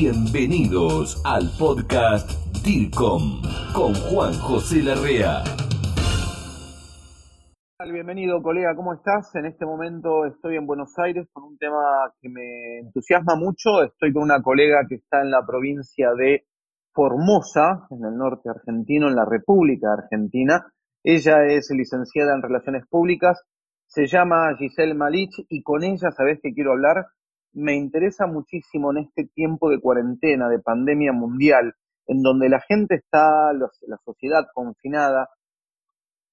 Bienvenidos 0.00 1.20
al 1.24 1.50
podcast 1.58 2.30
DIRCOM 2.64 3.42
con 3.74 3.92
Juan 3.94 4.32
José 4.34 4.80
Larrea. 4.80 5.42
Bienvenido 7.92 8.40
colega, 8.40 8.76
¿cómo 8.76 8.94
estás? 8.94 9.34
En 9.34 9.46
este 9.46 9.66
momento 9.66 10.24
estoy 10.24 10.54
en 10.54 10.68
Buenos 10.68 10.96
Aires 10.98 11.26
con 11.32 11.42
un 11.42 11.58
tema 11.58 12.12
que 12.20 12.28
me 12.28 12.78
entusiasma 12.78 13.34
mucho. 13.34 13.82
Estoy 13.82 14.12
con 14.12 14.22
una 14.22 14.40
colega 14.40 14.86
que 14.88 14.94
está 14.94 15.20
en 15.20 15.32
la 15.32 15.44
provincia 15.44 16.10
de 16.16 16.46
Formosa, 16.92 17.88
en 17.90 18.04
el 18.04 18.16
norte 18.16 18.50
argentino, 18.50 19.08
en 19.08 19.16
la 19.16 19.24
República 19.24 19.94
Argentina. 19.94 20.64
Ella 21.02 21.44
es 21.46 21.72
licenciada 21.72 22.36
en 22.36 22.42
Relaciones 22.42 22.84
Públicas, 22.88 23.42
se 23.88 24.06
llama 24.06 24.54
Giselle 24.56 24.94
Malich 24.94 25.44
y 25.48 25.64
con 25.64 25.82
ella, 25.82 26.12
¿sabés 26.12 26.38
qué 26.40 26.54
quiero 26.54 26.70
hablar? 26.70 27.06
Me 27.52 27.74
interesa 27.74 28.26
muchísimo 28.26 28.90
en 28.92 28.98
este 28.98 29.26
tiempo 29.34 29.70
de 29.70 29.80
cuarentena, 29.80 30.48
de 30.48 30.58
pandemia 30.58 31.12
mundial, 31.12 31.74
en 32.06 32.22
donde 32.22 32.48
la 32.48 32.60
gente 32.60 32.96
está, 32.96 33.52
la 33.52 33.98
sociedad 34.04 34.46
confinada, 34.54 35.28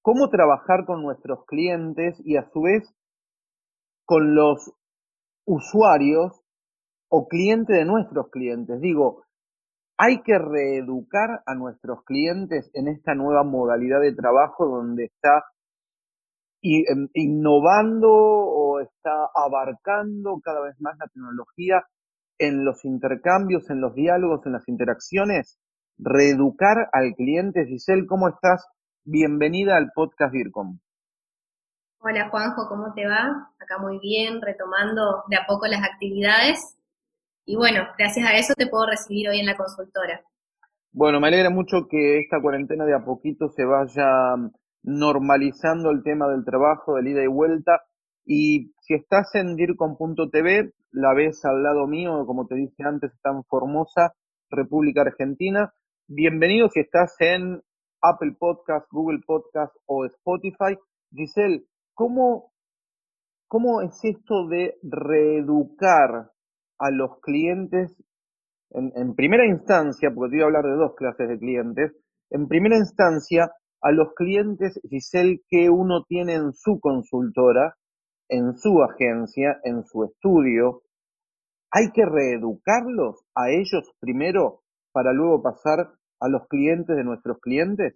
cómo 0.02 0.30
trabajar 0.30 0.86
con 0.86 1.02
nuestros 1.02 1.46
clientes 1.46 2.16
y 2.24 2.38
a 2.38 2.48
su 2.52 2.62
vez 2.62 2.84
con 4.06 4.36
los 4.36 4.72
usuarios 5.46 6.42
o 7.10 7.28
clientes 7.28 7.76
de 7.76 7.86
nuestros 7.86 8.30
clientes. 8.30 8.80
Digo, 8.82 9.24
hay 9.98 10.22
que 10.22 10.38
reeducar 10.38 11.42
a 11.46 11.56
nuestros 11.56 12.04
clientes 12.04 12.70
en 12.74 12.88
esta 12.88 13.16
nueva 13.16 13.44
modalidad 13.44 14.02
de 14.02 14.14
trabajo 14.14 14.68
donde 14.68 15.06
está 15.06 15.46
em, 16.62 17.08
innovando 17.14 18.10
o 18.12 18.65
está 18.80 19.30
abarcando 19.34 20.40
cada 20.44 20.62
vez 20.62 20.76
más 20.80 20.98
la 20.98 21.08
tecnología 21.08 21.84
en 22.38 22.66
los 22.66 22.86
intercambios, 22.86 23.70
en 23.70 23.82
los 23.82 23.94
diálogos, 23.96 24.46
en 24.46 24.54
las 24.54 24.68
interacciones. 24.68 25.60
Reeducar 25.98 26.90
al 26.92 27.14
cliente. 27.16 27.66
Giselle, 27.66 28.06
¿cómo 28.06 28.28
estás? 28.28 28.68
Bienvenida 29.04 29.78
al 29.78 29.92
podcast 29.94 30.34
DIRCOM. 30.34 30.80
Hola 32.00 32.30
Juanjo, 32.30 32.68
¿cómo 32.70 32.94
te 32.94 33.08
va? 33.08 33.52
Acá 33.60 33.80
muy 33.80 34.00
bien, 34.00 34.42
retomando 34.42 35.24
de 35.28 35.38
a 35.38 35.46
poco 35.48 35.66
las 35.68 35.84
actividades 35.84 36.76
y 37.48 37.56
bueno, 37.56 37.84
gracias 37.98 38.28
a 38.28 38.36
eso 38.36 38.54
te 38.56 38.66
puedo 38.66 38.88
recibir 38.88 39.30
hoy 39.30 39.40
en 39.40 39.46
la 39.46 39.56
consultora. 39.56 40.22
Bueno, 40.92 41.20
me 41.20 41.28
alegra 41.28 41.52
mucho 41.52 41.88
que 41.88 42.20
esta 42.20 42.42
cuarentena 42.42 42.86
de 42.86 42.96
a 42.96 43.06
poquito 43.06 43.50
se 43.50 43.66
vaya 43.66 44.08
normalizando 44.82 45.92
el 45.92 46.02
tema 46.04 46.28
del 46.28 46.44
trabajo, 46.44 46.96
del 46.96 47.10
ida 47.10 47.24
y 47.24 47.28
vuelta. 47.28 47.84
Y 48.26 48.74
si 48.82 48.96
estás 48.96 49.36
en 49.36 49.56
DIRCOM.tv, 49.56 50.74
la 50.94 51.14
ves 51.14 51.46
al 51.46 51.62
lado 51.62 51.86
mío, 51.86 52.26
como 52.26 52.48
te 52.48 52.56
dije 52.56 52.84
antes, 52.84 53.14
está 53.14 53.30
en 53.30 53.44
Formosa, 53.44 54.14
República 54.50 55.02
Argentina. 55.02 55.72
Bienvenido 56.08 56.68
si 56.70 56.80
estás 56.80 57.16
en 57.20 57.62
Apple 58.02 58.36
Podcast, 58.40 58.88
Google 58.92 59.20
Podcast 59.28 59.76
o 59.86 60.06
Spotify. 60.06 60.76
Giselle, 61.12 61.66
¿cómo, 61.94 62.52
cómo 63.48 63.84
es 63.84 64.04
esto 64.04 64.48
de 64.48 64.74
reeducar 64.82 66.32
a 66.80 66.90
los 66.90 67.20
clientes, 67.22 67.96
en, 68.72 69.14
primera 69.14 69.46
instancia, 69.46 70.10
porque 70.14 70.32
te 70.32 70.38
voy 70.38 70.44
a 70.44 70.46
hablar 70.48 70.66
de 70.66 70.78
dos 70.78 70.96
clases 70.96 71.30
de 71.30 71.38
clientes, 71.38 71.96
en 72.32 72.48
primera 72.48 72.76
instancia, 72.76 73.52
a 73.82 73.92
los 73.92 74.16
clientes, 74.16 74.82
Giselle, 74.90 75.42
que 75.48 75.70
uno 75.70 76.04
tiene 76.08 76.34
en 76.34 76.54
su 76.54 76.80
consultora, 76.80 77.76
en 78.30 78.58
su 78.58 78.82
agencia, 78.84 79.60
en 79.64 79.86
su 79.86 80.04
estudio, 80.04 80.84
hay 81.72 81.92
que 81.92 82.06
reeducarlos 82.06 83.26
a 83.36 83.50
ellos 83.50 83.92
primero 84.00 84.64
para 84.92 85.12
luego 85.12 85.44
pasar 85.44 85.94
a 86.20 86.30
los 86.30 86.48
clientes 86.48 86.96
de 86.96 87.04
nuestros 87.04 87.40
clientes? 87.40 87.96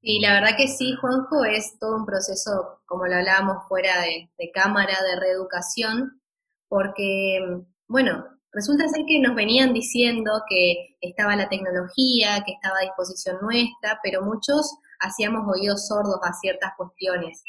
Y 0.00 0.20
la 0.20 0.34
verdad 0.34 0.56
que 0.56 0.68
sí, 0.68 0.94
Juanjo, 1.00 1.44
es 1.44 1.78
todo 1.78 1.96
un 1.96 2.06
proceso, 2.06 2.80
como 2.86 3.06
lo 3.06 3.16
hablábamos 3.16 3.66
fuera 3.68 4.02
de, 4.02 4.50
cámara, 4.52 4.94
de 5.02 5.20
reeducación, 5.20 6.20
porque, 6.68 7.40
bueno, 7.88 8.24
resulta 8.52 8.88
ser 8.88 9.04
que 9.08 9.20
nos 9.20 9.34
venían 9.34 9.72
diciendo 9.72 10.30
que 10.48 10.96
estaba 11.00 11.36
la 11.36 11.48
tecnología, 11.48 12.42
que 12.44 12.52
estaba 12.52 12.80
a 12.80 12.84
disposición 12.84 13.38
nuestra, 13.40 13.98
pero 14.02 14.22
muchos 14.22 14.76
hacíamos 15.00 15.42
oídos 15.46 15.88
sordos 15.88 16.20
a 16.22 16.34
ciertas 16.34 16.72
cuestiones. 16.76 17.42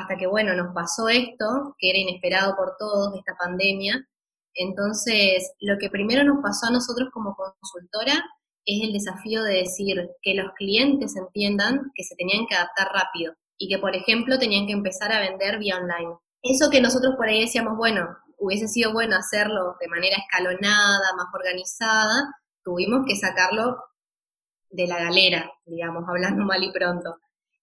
Hasta 0.00 0.16
que, 0.16 0.26
bueno, 0.26 0.54
nos 0.54 0.74
pasó 0.74 1.08
esto, 1.08 1.74
que 1.78 1.90
era 1.90 1.98
inesperado 1.98 2.54
por 2.56 2.76
todos, 2.78 3.14
esta 3.16 3.34
pandemia. 3.38 4.06
Entonces, 4.54 5.52
lo 5.60 5.78
que 5.78 5.90
primero 5.90 6.24
nos 6.24 6.42
pasó 6.42 6.66
a 6.66 6.72
nosotros 6.72 7.08
como 7.12 7.36
consultora 7.36 8.14
es 8.64 8.82
el 8.82 8.92
desafío 8.92 9.42
de 9.42 9.58
decir 9.58 10.08
que 10.22 10.34
los 10.34 10.52
clientes 10.54 11.16
entiendan 11.16 11.90
que 11.94 12.04
se 12.04 12.16
tenían 12.16 12.46
que 12.46 12.54
adaptar 12.54 12.88
rápido 12.92 13.34
y 13.56 13.68
que, 13.68 13.78
por 13.78 13.96
ejemplo, 13.96 14.38
tenían 14.38 14.66
que 14.66 14.72
empezar 14.72 15.12
a 15.12 15.20
vender 15.20 15.58
vía 15.58 15.78
online. 15.78 16.16
Eso 16.42 16.70
que 16.70 16.80
nosotros 16.80 17.14
por 17.16 17.28
ahí 17.28 17.40
decíamos, 17.40 17.76
bueno, 17.76 18.06
hubiese 18.38 18.68
sido 18.68 18.92
bueno 18.92 19.16
hacerlo 19.16 19.76
de 19.80 19.88
manera 19.88 20.16
escalonada, 20.16 21.14
más 21.16 21.26
organizada, 21.34 22.34
tuvimos 22.62 23.04
que 23.06 23.16
sacarlo 23.16 23.78
de 24.70 24.86
la 24.86 24.98
galera, 24.98 25.50
digamos, 25.64 26.04
hablando 26.08 26.44
mal 26.46 26.62
y 26.62 26.72
pronto. 26.72 27.16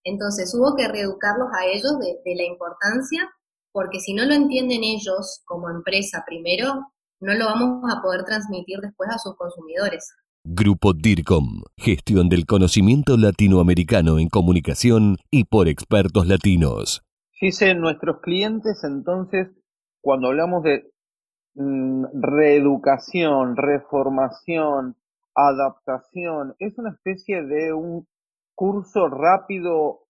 Entonces 0.06 0.56
hubo 0.56 0.76
que 0.78 0.88
reeducarlos 0.88 1.50
a 1.52 1.66
ellos 1.66 2.00
de, 2.00 2.22
de 2.24 2.36
la 2.36 2.44
importancia, 2.44 3.30
porque 3.74 4.00
si 4.00 4.14
no 4.14 4.24
lo 4.24 4.34
entienden 4.34 4.86
ellos 4.86 5.44
como 5.46 5.70
empresa 5.70 6.24
primero, 6.26 6.94
no 7.20 7.34
lo 7.34 7.46
vamos 7.46 7.84
a 7.94 8.02
poder 8.02 8.24
transmitir 8.24 8.80
después 8.80 9.10
a 9.10 9.18
sus 9.18 9.36
consumidores. 9.36 10.14
Grupo 10.46 10.94
DIRCOM, 10.94 11.64
gestión 11.76 12.30
del 12.30 12.46
conocimiento 12.46 13.18
latinoamericano 13.18 14.20
en 14.20 14.30
comunicación 14.30 15.18
y 15.30 15.46
por 15.46 15.68
expertos 15.68 16.28
latinos. 16.28 17.02
Dice, 17.42 17.76
nuestros 17.76 18.22
clientes 18.22 18.84
entonces 18.84 19.50
cuando 20.06 20.28
hablamos 20.28 20.62
de 20.62 20.86
mm, 21.56 22.06
reeducación, 22.14 23.58
reformación, 23.58 24.96
adaptación, 25.34 26.56
es 26.60 26.78
una 26.78 26.92
especie 26.92 27.42
de 27.44 27.74
un 27.74 28.08
curso 28.56 29.08
rápido, 29.08 30.02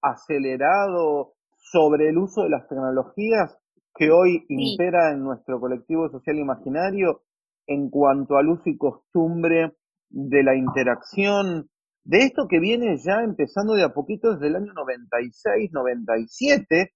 acelerado 0.00 1.34
sobre 1.56 2.08
el 2.08 2.18
uso 2.18 2.42
de 2.42 2.50
las 2.50 2.66
tecnologías 2.68 3.56
que 3.94 4.10
hoy 4.10 4.44
impera 4.48 5.12
en 5.12 5.22
nuestro 5.22 5.60
colectivo 5.60 6.08
social 6.10 6.38
imaginario 6.38 7.22
en 7.66 7.90
cuanto 7.90 8.36
al 8.36 8.48
uso 8.48 8.62
y 8.66 8.76
costumbre 8.76 9.76
de 10.08 10.42
la 10.42 10.56
interacción, 10.56 11.68
de 12.04 12.18
esto 12.18 12.48
que 12.48 12.58
viene 12.58 12.96
ya 12.98 13.22
empezando 13.22 13.74
de 13.74 13.84
a 13.84 13.94
poquito 13.94 14.32
desde 14.32 14.48
el 14.48 14.56
año 14.56 14.72
96, 14.72 15.70
97, 15.72 16.92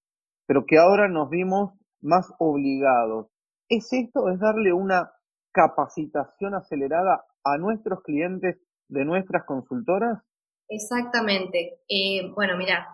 pero 0.46 0.64
que 0.66 0.78
ahora 0.78 1.08
nos 1.08 1.30
vimos 1.30 1.74
más 2.00 2.32
obligados. 2.38 3.28
¿Es 3.68 3.92
esto? 3.92 4.28
¿Es 4.30 4.40
darle 4.40 4.72
una 4.72 5.12
capacitación 5.52 6.54
acelerada 6.54 7.24
a 7.44 7.56
nuestros 7.58 8.02
clientes 8.02 8.58
de 8.88 9.04
nuestras 9.04 9.44
consultoras? 9.44 10.22
Exactamente. 10.68 11.80
Eh, 11.88 12.30
bueno, 12.34 12.56
mira, 12.56 12.86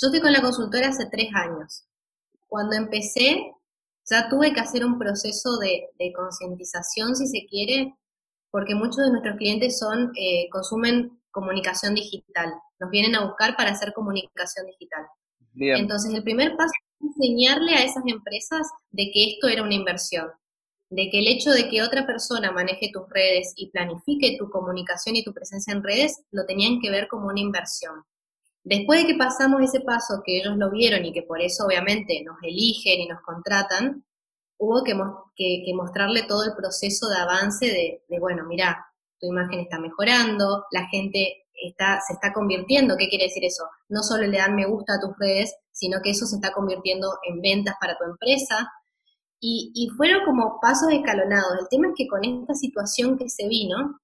yo 0.00 0.08
estoy 0.08 0.20
con 0.20 0.32
la 0.32 0.42
consultora 0.42 0.88
hace 0.88 1.06
tres 1.10 1.28
años. 1.34 1.84
Cuando 2.48 2.76
empecé, 2.76 3.52
ya 4.08 4.28
tuve 4.28 4.52
que 4.52 4.60
hacer 4.60 4.84
un 4.84 4.98
proceso 4.98 5.58
de, 5.58 6.12
concientización, 6.14 7.16
si 7.16 7.26
se 7.26 7.46
quiere, 7.46 7.96
porque 8.50 8.74
muchos 8.74 8.98
de 8.98 9.10
nuestros 9.10 9.36
clientes 9.36 9.78
son 9.78 10.12
eh, 10.16 10.48
consumen 10.50 11.20
comunicación 11.30 11.94
digital. 11.94 12.54
Nos 12.78 12.90
vienen 12.90 13.14
a 13.14 13.26
buscar 13.26 13.56
para 13.56 13.70
hacer 13.70 13.92
comunicación 13.92 14.66
digital. 14.66 15.06
Entonces, 15.58 16.12
el 16.14 16.22
primer 16.22 16.56
paso 16.56 16.72
enseñarle 17.00 17.74
a 17.74 17.84
esas 17.84 18.04
empresas 18.06 18.66
de 18.90 19.10
que 19.12 19.32
esto 19.32 19.48
era 19.48 19.62
una 19.62 19.74
inversión, 19.74 20.28
de 20.90 21.10
que 21.10 21.18
el 21.18 21.28
hecho 21.28 21.50
de 21.50 21.68
que 21.68 21.82
otra 21.82 22.06
persona 22.06 22.52
maneje 22.52 22.90
tus 22.92 23.08
redes 23.08 23.52
y 23.56 23.70
planifique 23.70 24.36
tu 24.38 24.50
comunicación 24.50 25.16
y 25.16 25.24
tu 25.24 25.32
presencia 25.32 25.72
en 25.72 25.82
redes, 25.82 26.22
lo 26.30 26.46
tenían 26.46 26.80
que 26.80 26.90
ver 26.90 27.08
como 27.08 27.26
una 27.28 27.40
inversión. 27.40 28.04
Después 28.62 29.02
de 29.02 29.12
que 29.12 29.18
pasamos 29.18 29.62
ese 29.62 29.80
paso, 29.80 30.22
que 30.24 30.38
ellos 30.38 30.56
lo 30.56 30.70
vieron 30.70 31.04
y 31.04 31.12
que 31.12 31.22
por 31.22 31.40
eso 31.40 31.66
obviamente 31.66 32.22
nos 32.24 32.36
eligen 32.42 33.00
y 33.00 33.06
nos 33.06 33.20
contratan, 33.22 34.04
hubo 34.58 34.82
que, 34.84 35.72
mostrarle 35.74 36.24
todo 36.24 36.44
el 36.44 36.54
proceso 36.54 37.08
de 37.08 37.16
avance 37.16 37.66
de, 37.66 38.02
de, 38.08 38.18
bueno, 38.18 38.44
mira, 38.46 38.86
tu 39.18 39.26
imagen 39.28 39.60
está 39.60 39.78
mejorando, 39.78 40.64
la 40.70 40.86
gente 40.88 41.46
está, 41.54 42.00
se 42.06 42.14
está 42.14 42.32
convirtiendo. 42.32 42.96
¿Qué 42.96 43.08
quiere 43.08 43.26
decir 43.26 43.44
eso? 43.44 43.64
No 43.88 44.02
solo 44.02 44.26
le 44.26 44.38
dan 44.38 44.54
me 44.54 44.66
gusta 44.66 44.94
a 44.94 45.00
tus 45.00 45.16
redes, 45.18 45.54
sino 45.72 46.00
que 46.02 46.10
eso 46.10 46.26
se 46.26 46.36
está 46.36 46.52
convirtiendo 46.52 47.18
en 47.28 47.40
ventas 47.40 47.74
para 47.80 47.96
tu 47.96 48.04
empresa. 48.04 48.70
Y, 49.40 49.72
y 49.74 49.88
fueron 49.96 50.24
como 50.24 50.58
pasos 50.60 50.90
escalonados. 50.92 51.58
El 51.60 51.68
tema 51.68 51.88
es 51.88 51.94
que 51.96 52.06
con 52.06 52.24
esta 52.24 52.54
situación 52.54 53.18
que 53.18 53.28
se 53.28 53.48
vino, 53.48 54.00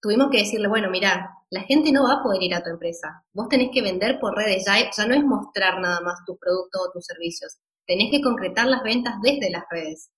tuvimos 0.00 0.30
que 0.30 0.38
decirle, 0.38 0.68
bueno, 0.68 0.90
mira, 0.90 1.30
la 1.50 1.62
gente 1.62 1.92
no 1.92 2.04
va 2.04 2.14
a 2.14 2.22
poder 2.22 2.42
ir 2.42 2.54
a 2.54 2.62
tu 2.62 2.70
empresa. 2.70 3.24
Vos 3.32 3.48
tenés 3.48 3.70
que 3.72 3.82
vender 3.82 4.18
por 4.20 4.36
redes, 4.36 4.64
ya, 4.66 4.74
ya 4.96 5.06
no 5.06 5.14
es 5.14 5.24
mostrar 5.24 5.80
nada 5.80 6.00
más 6.00 6.24
tu 6.24 6.36
producto 6.36 6.78
o 6.80 6.90
tus 6.92 7.04
servicios. 7.04 7.58
Tenés 7.86 8.10
que 8.10 8.20
concretar 8.20 8.66
las 8.66 8.82
ventas 8.82 9.14
desde 9.22 9.50
las 9.50 9.64
redes. 9.70 10.10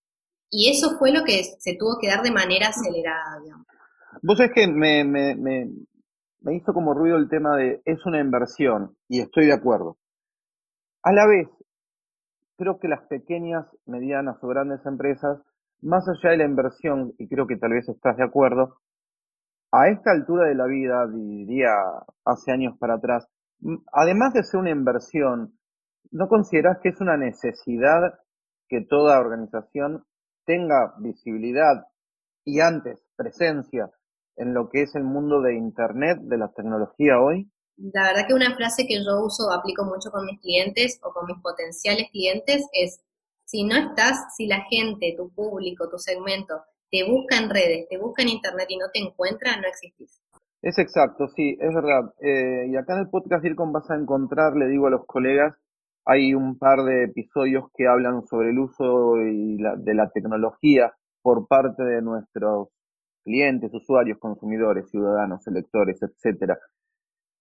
Y 0.51 0.71
eso 0.71 0.99
fue 0.99 1.13
lo 1.13 1.25
que 1.25 1.43
se 1.59 1.77
tuvo 1.79 1.99
que 2.01 2.09
dar 2.09 2.23
de 2.23 2.31
manera 2.31 2.69
acelerada, 2.69 3.41
digamos. 3.43 3.67
Vos 4.23 4.41
es 4.41 4.51
que 4.53 4.67
me, 4.67 5.05
me, 5.05 5.35
me, 5.35 5.71
me 6.41 6.57
hizo 6.57 6.73
como 6.73 6.95
ruido 6.95 7.17
el 7.17 7.29
tema 7.29 7.57
de 7.57 7.83
es 7.85 8.05
una 8.07 8.21
inversión, 8.21 8.97
y 9.09 9.21
estoy 9.21 9.47
de 9.47 9.53
acuerdo. 9.53 9.99
A 11.03 11.13
la 11.13 11.27
vez, 11.27 11.49
creo 12.59 12.79
que 12.79 12.89
las 12.89 13.07
pequeñas, 13.07 13.67
medianas 13.87 14.43
o 14.43 14.49
grandes 14.49 14.85
empresas, 14.85 15.41
más 15.81 16.05
allá 16.09 16.33
de 16.33 16.39
la 16.39 16.45
inversión, 16.45 17.15
y 17.17 17.29
creo 17.29 17.47
que 17.47 17.57
tal 17.57 17.71
vez 17.71 17.89
estás 17.89 18.17
de 18.17 18.25
acuerdo, 18.25 18.79
a 19.71 19.89
esta 19.89 20.11
altura 20.11 20.49
de 20.49 20.57
la 20.57 20.67
vida, 20.67 21.07
diría 21.07 21.71
hace 22.25 22.53
años 22.53 22.77
para 22.79 22.95
atrás, 22.95 23.29
además 23.93 24.33
de 24.35 24.43
ser 24.43 24.61
una 24.61 24.71
inversión, 24.71 25.53
¿no 26.11 26.27
consideras 26.29 26.79
que 26.83 26.89
es 26.89 27.01
una 27.01 27.17
necesidad 27.17 28.19
que 28.69 28.85
toda 28.85 29.21
organización 29.21 30.05
tenga 30.45 30.95
visibilidad 30.99 31.87
y 32.45 32.61
antes 32.61 33.07
presencia 33.17 33.91
en 34.37 34.55
lo 34.55 34.69
que 34.69 34.83
es 34.83 34.95
el 34.95 35.05
mundo 35.05 35.43
de 35.43 35.57
Internet, 35.57 36.19
de 36.23 36.39
la 36.39 36.49
tecnología 36.49 37.21
hoy? 37.21 37.51
La 37.79 38.09
verdad 38.09 38.27
que 38.27 38.35
una 38.35 38.57
frase 38.57 38.87
que 38.87 39.05
yo 39.05 39.25
uso, 39.25 39.53
aplico 39.53 39.85
mucho 39.85 40.11
con 40.11 40.27
mis 40.27 40.41
clientes 40.41 40.99
o 41.05 41.13
con 41.13 41.27
mis 41.27 41.39
potenciales 41.41 42.11
clientes 42.11 42.67
es, 42.73 43.01
si 43.45 43.63
no 43.65 43.77
estás, 43.77 44.35
si 44.37 44.47
la 44.47 44.63
gente, 44.69 45.15
tu 45.17 45.31
público, 45.31 45.89
tu 45.89 45.97
segmento, 45.97 46.61
te 46.91 47.09
busca 47.09 47.39
en 47.39 47.49
redes, 47.49 47.89
te 47.89 47.99
busca 47.99 48.23
en 48.23 48.31
Internet 48.31 48.67
y 48.69 48.79
no 48.79 48.87
te 48.93 48.99
encuentra, 48.99 49.57
no 49.57 49.69
existís. 49.69 50.21
Es 50.61 50.77
exacto, 50.79 51.29
sí, 51.29 51.57
es 51.61 51.73
verdad. 51.73 52.13
Eh, 52.21 52.67
y 52.69 52.77
acá 52.77 52.95
en 52.95 53.01
el 53.03 53.11
podcast 53.11 53.45
DIRCOM 53.45 53.73
vas 53.73 53.89
a 53.91 53.95
encontrar, 53.95 54.57
le 54.57 54.67
digo 54.67 54.89
a 54.89 54.91
los 54.91 55.07
colegas, 55.07 55.55
hay 56.05 56.35
un 56.35 56.59
par 56.59 56.83
de 56.83 57.05
episodios 57.05 57.67
que 57.77 57.87
hablan 57.87 58.27
sobre 58.27 58.51
el 58.51 58.59
uso 58.59 59.19
y 59.19 59.57
de 59.57 59.95
la 59.95 60.11
tecnología 60.11 60.95
por 61.23 61.47
parte 61.47 61.85
de 61.85 62.03
nuestros 62.03 62.71
clientes, 63.23 63.73
usuarios, 63.73 64.19
consumidores, 64.19 64.91
ciudadanos, 64.91 65.47
electores, 65.47 66.03
etcétera. 66.03 66.59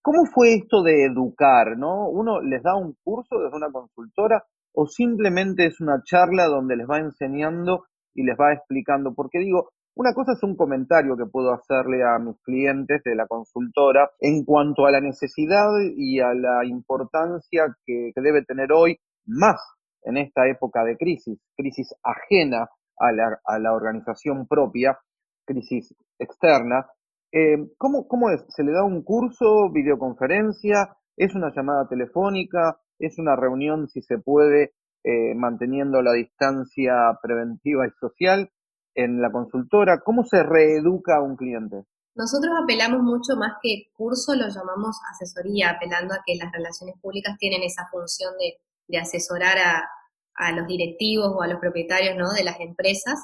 ¿Cómo 0.07 0.24
fue 0.24 0.54
esto 0.54 0.83
de 0.83 1.04
educar, 1.04 1.77
no? 1.77 2.07
¿Uno 2.07 2.39
les 2.39 2.63
da 2.63 2.77
un 2.77 2.95
curso 3.04 3.39
desde 3.39 3.57
una 3.57 3.69
consultora 3.69 4.42
o 4.74 4.88
simplemente 4.88 5.65
es 5.65 5.81
una 5.81 6.01
charla 6.01 6.45
donde 6.45 6.77
les 6.77 6.88
va 6.88 7.00
enseñando 7.00 7.83
y 8.15 8.24
les 8.24 8.38
va 8.38 8.54
explicando? 8.54 9.13
Porque 9.13 9.39
digo, 9.39 9.71
una 9.98 10.13
cosa 10.13 10.31
es 10.31 10.44
un 10.44 10.56
comentario 10.56 11.18
que 11.18 11.25
puedo 11.25 11.51
hacerle 11.51 12.06
a 12.06 12.19
mis 12.19 12.42
clientes 12.42 13.01
de 13.04 13.15
la 13.15 13.27
consultora 13.27 14.09
en 14.21 14.45
cuanto 14.45 14.86
a 14.86 14.92
la 14.92 15.01
necesidad 15.01 15.68
y 15.98 16.21
a 16.21 16.33
la 16.33 16.63
importancia 16.63 17.75
que, 17.86 18.13
debe 18.15 18.45
tener 18.45 18.71
hoy 18.71 18.98
más 19.25 19.59
en 20.04 20.15
esta 20.15 20.48
época 20.48 20.86
de 20.86 20.95
crisis, 20.95 21.38
crisis 21.54 21.94
ajena 22.01 22.69
a 22.98 23.12
la, 23.12 23.42
a 23.44 23.59
la 23.59 23.74
organización 23.74 24.48
propia, 24.48 24.98
crisis 25.45 25.94
externa. 26.18 26.88
Eh, 27.31 27.57
¿cómo, 27.77 28.07
¿Cómo 28.07 28.29
es? 28.29 28.44
¿Se 28.50 28.63
le 28.63 28.71
da 28.71 28.83
un 28.83 29.03
curso, 29.03 29.71
videoconferencia? 29.71 30.97
¿Es 31.15 31.35
una 31.35 31.51
llamada 31.56 31.88
telefónica? 31.88 32.79
¿Es 33.00 33.19
una 33.19 33.35
reunión, 33.35 33.88
si 33.89 34.01
se 34.01 34.18
puede, 34.18 34.74
eh, 35.03 35.35
manteniendo 35.35 36.01
la 36.01 36.13
distancia 36.13 37.18
preventiva 37.21 37.85
y 37.88 37.91
social? 38.00 38.51
en 38.97 39.21
la 39.21 39.31
consultora? 39.31 40.01
¿Cómo 40.03 40.24
se 40.25 40.44
reeduca 40.44 41.18
a 41.18 41.21
un 41.21 41.38
cliente? 41.38 41.85
Nosotros 42.15 42.51
apelamos 42.62 43.01
mucho 43.01 43.38
más 43.38 43.53
que 43.62 43.91
curso, 43.95 44.33
lo 44.35 44.50
llamamos 44.50 44.97
asesoría, 45.13 45.69
apelando 45.69 46.15
a 46.15 46.23
que 46.25 46.35
las 46.35 46.51
relaciones 46.51 46.95
públicas 47.00 47.38
tienen 47.38 47.62
esa 47.62 47.88
función 47.91 48.33
de, 48.39 48.97
asesorar 48.97 49.57
a, 49.59 50.51
los 50.51 50.68
directivos 50.68 51.31
o 51.35 51.41
a 51.41 51.47
los 51.47 51.59
propietarios 51.59 52.18
¿no? 52.18 52.33
de 52.33 52.44
las 52.44 52.59
empresas. 52.59 53.21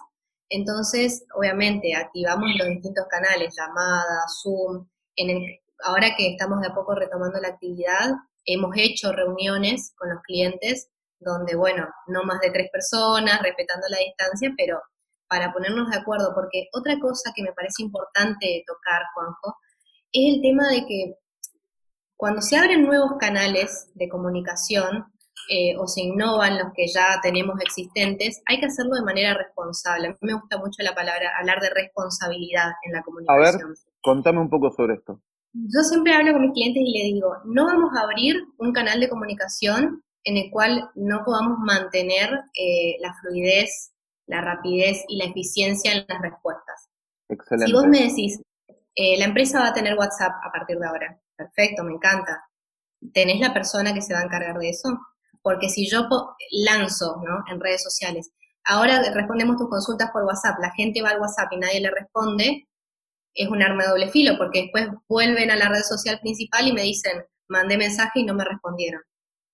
Entonces, 0.50 1.25
obviamente, 1.36 1.95
activamos 1.95 2.50
los 2.57 2.68
distintos 2.68 3.06
canales, 3.10 3.56
llamadas, 3.57 4.42
Zoom. 4.42 4.88
En 5.16 5.30
el, 5.30 5.60
ahora 5.84 6.16
que 6.16 6.31
estamos 6.31 6.62
de 6.62 6.68
a 6.68 6.74
poco 6.74 6.95
retomando 6.95 7.40
la 7.40 7.50
actividad, 7.50 8.12
hemos 8.45 8.75
hecho 8.78 9.12
reuniones 9.12 9.94
con 9.98 10.10
los 10.10 10.22
clientes 10.24 10.90
donde, 11.19 11.56
bueno, 11.56 11.88
no 12.07 12.24
más 12.24 12.40
de 12.42 12.51
tres 12.51 12.69
personas, 12.72 13.42
respetando 13.42 13.88
la 13.90 13.98
distancia, 13.98 14.54
pero 14.57 14.81
para 15.28 15.54
ponernos 15.54 15.90
de 15.90 15.98
acuerdo, 15.98 16.34
porque 16.36 16.68
otra 16.74 17.00
cosa 17.00 17.31
que 17.36 17.44
me 17.44 17.54
parece 17.54 17.81
importante 17.81 18.63
tocar, 18.68 19.01
Juanjo, 19.13 19.57
es 20.12 20.36
el 20.36 20.42
tema 20.42 20.68
de 20.69 20.86
que 20.86 21.16
cuando 22.16 22.42
se 22.42 22.57
abren 22.57 22.86
nuevos 22.86 23.13
canales 23.19 23.89
de 23.96 24.10
comunicación 24.10 25.12
eh, 25.50 25.75
o 25.78 25.88
se 25.88 26.01
innovan 26.01 26.57
los 26.57 26.74
que 26.74 26.88
ya 26.88 27.19
tenemos 27.22 27.60
existentes, 27.62 28.42
hay 28.45 28.60
que 28.60 28.68
hacerlo 28.68 28.95
de 28.95 29.04
manera 29.04 29.34
responsable. 29.34 30.07
A 30.07 30.12
mí 30.12 30.18
me 30.22 30.34
gusta 30.34 30.57
mucho 30.57 30.81
la 30.84 30.95
palabra 30.95 31.31
hablar 31.40 31.60
de 31.60 31.69
responsabilidad 31.69 32.72
en 32.84 32.94
la 32.94 33.04
comunicación. 33.04 33.45
A 33.45 33.68
ver, 33.68 33.78
contame 34.01 34.40
un 34.40 34.50
poco 34.50 34.72
sobre 34.72 34.95
esto. 34.95 35.22
Yo 35.54 35.81
siempre 35.81 36.13
hablo 36.13 36.34
con 36.34 36.42
mis 36.42 36.54
clientes 36.54 36.81
y 36.84 36.98
le 36.98 37.13
digo, 37.13 37.36
no 37.45 37.66
vamos 37.66 37.92
a 37.95 38.04
abrir 38.04 38.36
un 38.57 38.74
canal 38.74 39.00
de 39.00 39.10
comunicación 39.10 40.04
en 40.24 40.38
el 40.38 40.50
cual 40.50 40.90
no 40.95 41.24
podamos 41.25 41.60
mantener 41.60 42.30
eh, 42.57 42.96
la 43.01 43.13
fluidez 43.13 43.94
la 44.25 44.42
rapidez 44.42 45.04
y 45.07 45.18
la 45.18 45.25
eficiencia 45.25 45.92
en 45.92 46.06
las 46.07 46.22
respuestas. 46.22 46.89
Excelente. 47.30 47.68
Si 47.68 47.74
vos 47.74 47.88
me 47.88 48.00
decís, 48.00 48.42
eh, 48.96 49.18
la 49.18 49.25
empresa 49.25 49.60
va 49.60 49.68
a 49.68 49.74
tener 49.74 49.98
WhatsApp 49.98 50.34
a 50.44 50.51
partir 50.51 50.78
de 50.78 50.88
ahora, 50.88 51.19
perfecto, 51.36 51.84
me 51.84 51.94
encanta. 51.94 52.46
¿Tenés 53.13 53.39
la 53.39 53.54
persona 53.54 53.94
que 53.94 54.01
se 54.01 54.13
va 54.13 54.22
a 54.22 54.24
encargar 54.24 54.57
de 54.57 54.69
eso? 54.69 54.98
Porque 55.44 55.69
si 55.69 55.88
yo 55.88 56.07
lanzo 56.51 57.22
¿no? 57.24 57.44
en 57.54 57.60
redes 57.60 57.84
sociales, 57.84 58.31
ahora 58.66 59.01
respondemos 59.13 59.57
tus 59.57 59.69
consultas 59.69 60.10
por 60.12 60.24
WhatsApp, 60.24 60.57
la 60.60 60.72
gente 60.72 61.01
va 61.04 61.10
al 61.10 61.22
WhatsApp 61.22 61.51
y 61.51 61.57
nadie 61.57 61.81
le 61.81 61.92
responde, 61.92 62.68
es 63.36 63.50
un 63.50 63.62
arma 63.62 63.84
de 63.84 63.90
doble 63.90 64.10
filo, 64.10 64.38
porque 64.38 64.63
después 64.63 64.88
vuelven 65.07 65.51
a 65.51 65.56
la 65.56 65.69
red 65.69 65.81
social 65.81 66.19
principal 66.22 66.68
y 66.68 66.74
me 66.74 66.84
dicen, 66.84 67.24
mandé 67.48 67.78
mensaje 67.78 68.22
y 68.22 68.25
no 68.25 68.34
me 68.34 68.45
respondieron. 68.45 69.01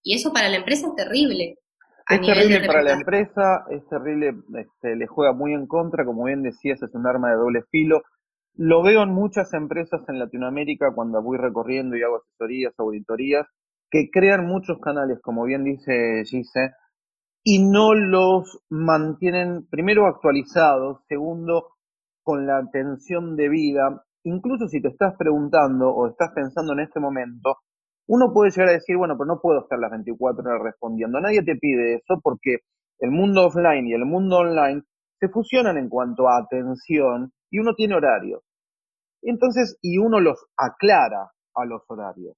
Y 0.03 0.15
eso 0.15 0.31
para 0.31 0.47
la 0.47 0.57
empresa 0.57 0.87
es 0.87 0.95
terrible, 0.95 1.57
es 2.09 2.21
terrible 2.21 2.65
para 2.65 2.81
la 2.81 2.93
empresa, 2.93 3.65
es 3.69 3.87
terrible, 3.87 4.33
este, 4.57 4.95
le 4.95 5.05
juega 5.05 5.31
muy 5.31 5.53
en 5.53 5.67
contra, 5.67 6.03
como 6.05 6.23
bien 6.23 6.41
decías, 6.41 6.81
es 6.81 6.95
un 6.95 7.05
arma 7.05 7.29
de 7.29 7.35
doble 7.35 7.61
filo. 7.69 8.01
Lo 8.55 8.81
veo 8.81 9.03
en 9.03 9.09
muchas 9.09 9.53
empresas 9.53 10.01
en 10.07 10.17
Latinoamérica 10.17 10.91
cuando 10.95 11.21
voy 11.21 11.37
recorriendo 11.37 11.95
y 11.95 12.01
hago 12.01 12.17
asesorías, 12.17 12.73
auditorías, 12.79 13.45
que 13.89 14.09
crean 14.11 14.45
muchos 14.45 14.79
canales, 14.79 15.19
como 15.21 15.43
bien 15.45 15.63
dice 15.63 16.23
Gise, 16.25 16.71
y 17.43 17.65
no 17.65 17.93
los 17.93 18.59
mantienen, 18.69 19.67
primero, 19.69 20.07
actualizados, 20.07 21.01
segundo, 21.07 21.69
con 22.23 22.45
la 22.45 22.57
atención 22.57 23.35
debida. 23.35 24.03
Incluso 24.23 24.67
si 24.67 24.81
te 24.81 24.89
estás 24.89 25.15
preguntando 25.17 25.89
o 25.89 26.07
estás 26.07 26.31
pensando 26.35 26.73
en 26.73 26.81
este 26.81 26.99
momento, 26.99 27.57
uno 28.07 28.33
puede 28.33 28.51
llegar 28.51 28.69
a 28.69 28.73
decir, 28.73 28.97
bueno, 28.97 29.15
pero 29.17 29.27
no 29.27 29.39
puedo 29.41 29.61
estar 29.61 29.79
las 29.79 29.91
24 29.91 30.43
horas 30.43 30.61
respondiendo. 30.63 31.19
Nadie 31.19 31.43
te 31.43 31.55
pide 31.55 31.95
eso 31.95 32.19
porque 32.21 32.57
el 32.99 33.11
mundo 33.11 33.47
offline 33.47 33.87
y 33.87 33.93
el 33.93 34.05
mundo 34.05 34.37
online 34.37 34.83
se 35.19 35.29
fusionan 35.29 35.77
en 35.77 35.89
cuanto 35.89 36.27
a 36.27 36.37
atención 36.37 37.31
y 37.51 37.59
uno 37.59 37.73
tiene 37.75 37.95
horarios. 37.95 38.41
Entonces, 39.21 39.77
y 39.81 39.97
uno 39.97 40.19
los 40.19 40.45
aclara 40.57 41.31
a 41.55 41.65
los 41.65 41.83
horarios. 41.87 42.35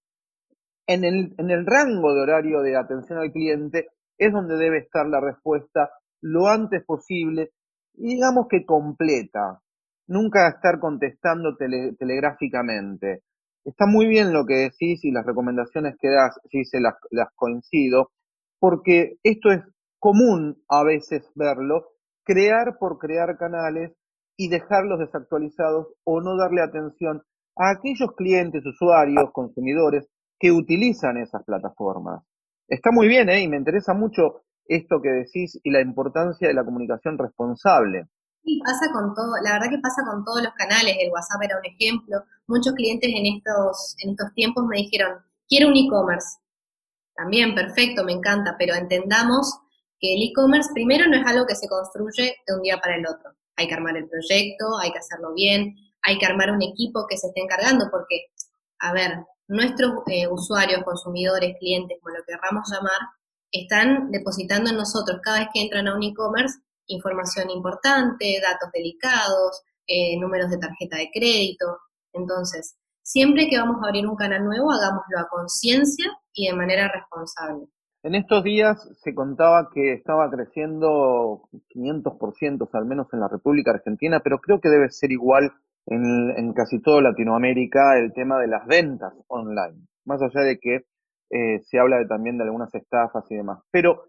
En 0.88 1.04
el, 1.04 1.34
en 1.38 1.52
el 1.52 1.66
rango 1.66 2.14
de 2.14 2.22
horario 2.22 2.62
de 2.62 2.76
atención 2.76 3.20
al 3.20 3.32
cliente 3.32 3.88
es 4.18 4.32
donde 4.32 4.58
debe 4.58 4.80
estar 4.80 5.08
la 5.08 5.20
respuesta 5.20 5.90
lo 6.22 6.48
antes 6.48 6.84
posible 6.86 7.52
y 7.96 8.16
digamos 8.16 8.48
que 8.50 8.66
completa. 8.66 9.62
Nunca 10.08 10.50
estar 10.50 10.80
contestando 10.80 11.56
telegráficamente. 11.56 13.24
Está 13.64 13.86
muy 13.86 14.08
bien 14.08 14.34
lo 14.34 14.46
que 14.46 14.56
decís 14.56 15.04
y 15.06 15.12
las 15.12 15.26
recomendaciones 15.26 15.96
que 16.00 16.10
das, 16.10 16.40
sí 16.50 16.66
se 16.66 16.80
las, 16.80 16.96
las 17.12 17.30
coincido, 17.36 18.12
porque 18.60 19.18
esto 19.24 19.52
es 19.52 19.62
común 20.00 20.62
a 20.68 20.84
veces 20.84 21.30
verlo, 21.36 21.90
crear 22.24 22.78
por 22.80 22.98
crear 22.98 23.38
canales 23.38 23.94
y 24.36 24.50
dejarlos 24.50 25.00
desactualizados 25.00 25.88
o 26.04 26.22
no 26.22 26.36
darle 26.36 26.62
atención 26.62 27.22
a 27.56 27.72
aquellos 27.72 28.16
clientes, 28.16 28.66
usuarios, 28.66 29.32
consumidores 29.32 30.08
que 30.42 30.52
utilizan 30.52 31.18
esas 31.18 31.44
plataformas. 31.44 32.24
Está 32.68 32.92
muy 32.92 33.08
bien, 33.08 33.30
¿eh? 33.30 33.42
Y 33.42 33.48
me 33.48 33.58
interesa 33.58 33.94
mucho 33.94 34.42
esto 34.66 35.00
que 35.02 35.10
decís 35.10 35.60
y 35.64 35.70
la 35.70 35.82
importancia 35.82 36.48
de 36.48 36.56
la 36.56 36.66
comunicación 36.66 37.18
responsable. 37.18 38.08
Sí, 38.44 38.60
pasa 38.66 38.92
con 38.92 39.14
todo, 39.14 39.34
la 39.44 39.54
verdad 39.54 39.70
que 39.70 39.78
pasa 39.78 40.02
con 40.04 40.26
todos 40.26 40.42
los 40.42 40.54
canales, 40.54 40.98
el 41.00 41.12
WhatsApp 41.12 41.44
era 41.44 41.60
un 41.60 41.66
ejemplo. 41.66 42.24
Muchos 42.48 42.74
clientes 42.74 43.12
en 43.14 43.38
estos, 43.38 43.96
en 44.04 44.12
estos 44.12 44.34
tiempos 44.34 44.66
me 44.66 44.78
dijeron, 44.78 45.20
quiero 45.48 45.68
un 45.68 45.78
e-commerce. 45.78 46.40
También, 47.14 47.54
perfecto, 47.54 48.04
me 48.04 48.14
encanta, 48.14 48.56
pero 48.58 48.74
entendamos 48.74 49.60
que 50.00 50.16
el 50.16 50.24
e-commerce 50.24 50.72
primero 50.74 51.08
no 51.08 51.18
es 51.18 51.26
algo 51.28 51.46
que 51.46 51.56
se 51.56 51.68
construye 51.68 52.34
de 52.48 52.56
un 52.56 52.64
día 52.64 52.80
para 52.82 52.96
el 52.96 53.06
otro. 53.06 53.30
Hay 53.58 53.68
que 53.68 53.76
armar 53.76 53.96
el 53.96 54.10
proyecto, 54.10 54.80
hay 54.82 54.92
que 54.92 54.98
hacerlo 54.98 55.36
bien, 55.36 55.76
hay 56.02 56.18
que 56.18 56.26
armar 56.26 56.50
un 56.50 56.64
equipo 56.64 57.06
que 57.08 57.18
se 57.18 57.28
esté 57.28 57.42
encargando, 57.42 57.90
porque, 57.92 58.32
a 58.80 58.92
ver, 58.92 59.24
nuestros 59.52 59.92
eh, 60.08 60.28
usuarios, 60.28 60.84
consumidores, 60.84 61.58
clientes, 61.60 61.98
como 62.02 62.16
lo 62.16 62.24
querramos 62.26 62.70
llamar, 62.72 63.02
están 63.52 64.10
depositando 64.12 64.70
en 64.70 64.78
nosotros 64.78 65.20
cada 65.22 65.40
vez 65.40 65.50
que 65.54 65.62
entran 65.62 65.88
a 65.88 65.96
un 65.96 66.04
e-commerce 66.04 66.60
información 66.88 67.50
importante, 67.50 68.40
datos 68.42 68.70
delicados, 68.74 69.64
eh, 69.88 70.20
números 70.20 70.50
de 70.50 70.58
tarjeta 70.58 70.98
de 70.98 71.10
crédito. 71.14 71.66
Entonces, 72.14 72.78
siempre 73.02 73.48
que 73.50 73.58
vamos 73.58 73.78
a 73.82 73.88
abrir 73.88 74.08
un 74.08 74.16
canal 74.16 74.44
nuevo, 74.44 74.72
hagámoslo 74.72 75.20
a 75.20 75.28
conciencia 75.30 76.12
y 76.34 76.48
de 76.48 76.56
manera 76.56 76.92
responsable. 76.92 77.68
En 78.04 78.16
estos 78.16 78.44
días 78.44 78.90
se 79.04 79.14
contaba 79.14 79.70
que 79.74 79.94
estaba 79.94 80.30
creciendo 80.30 81.44
500%, 81.76 82.70
al 82.74 82.86
menos 82.86 83.08
en 83.14 83.20
la 83.20 83.28
República 83.28 83.72
Argentina, 83.72 84.22
pero 84.24 84.40
creo 84.40 84.60
que 84.60 84.70
debe 84.70 84.90
ser 84.90 85.12
igual 85.12 85.52
en, 85.86 86.54
casi 86.54 86.82
toda 86.82 87.02
Latinoamérica 87.02 87.98
el 87.98 88.14
tema 88.14 88.40
de 88.40 88.48
las 88.48 88.66
ventas 88.66 89.14
online, 89.28 89.88
más 90.06 90.22
allá 90.22 90.46
de 90.46 90.60
que 90.60 90.76
eh, 91.30 91.62
se 91.64 91.80
habla 91.80 92.06
también 92.08 92.38
de 92.38 92.44
algunas 92.44 92.74
estafas 92.74 93.26
y 93.30 93.36
demás. 93.36 93.60
Pero 93.72 94.04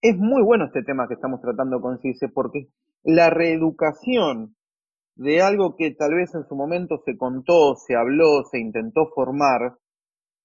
es 0.00 0.16
muy 0.16 0.42
bueno 0.42 0.66
este 0.66 0.82
tema 0.82 1.08
que 1.08 1.14
estamos 1.14 1.40
tratando 1.40 1.80
con 1.80 1.98
CICE 1.98 2.28
porque 2.28 2.68
la 3.02 3.30
reeducación 3.30 4.54
de 5.16 5.42
algo 5.42 5.74
que 5.76 5.92
tal 5.94 6.14
vez 6.14 6.34
en 6.34 6.44
su 6.44 6.54
momento 6.54 6.98
se 7.04 7.16
contó, 7.16 7.74
se 7.74 7.96
habló, 7.96 8.44
se 8.50 8.60
intentó 8.60 9.08
formar, 9.14 9.76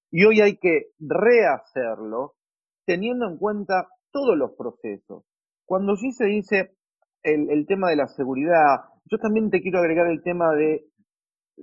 y 0.09 0.25
hoy 0.25 0.41
hay 0.41 0.57
que 0.57 0.91
rehacerlo 0.99 2.33
teniendo 2.85 3.27
en 3.27 3.37
cuenta 3.37 3.87
todos 4.11 4.37
los 4.37 4.51
procesos. 4.55 5.23
Cuando 5.65 5.95
CICE 5.95 6.25
dice 6.25 6.75
el, 7.23 7.49
el 7.49 7.65
tema 7.65 7.89
de 7.89 7.95
la 7.95 8.07
seguridad, 8.07 8.92
yo 9.05 9.17
también 9.17 9.49
te 9.49 9.61
quiero 9.61 9.79
agregar 9.79 10.07
el 10.07 10.21
tema 10.21 10.53
de 10.53 10.85